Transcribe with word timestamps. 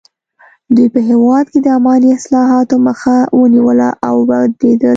دوی 0.75 0.87
په 0.95 0.99
هېواد 1.09 1.45
کې 1.51 1.59
د 1.61 1.67
اماني 1.77 2.09
اصلاحاتو 2.19 2.75
مخه 2.87 3.15
ونیوله 3.39 3.89
او 4.07 4.15
ودریدل. 4.29 4.89